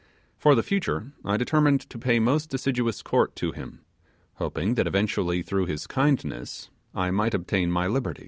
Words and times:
For 0.35 0.55
the 0.55 0.63
future 0.63 1.11
I 1.23 1.37
determined 1.37 1.81
to 1.91 1.99
pay 1.99 2.17
most 2.19 2.51
assiduous 2.55 3.03
court 3.03 3.35
to 3.35 3.51
him, 3.51 3.81
hoping 4.37 4.73
that 4.73 4.87
eventually 4.87 5.43
through 5.43 5.67
his 5.67 5.85
kindness 5.85 6.71
I 6.95 7.11
might 7.11 7.35
obtain 7.35 7.69
my 7.71 7.85
liberty. 7.85 8.19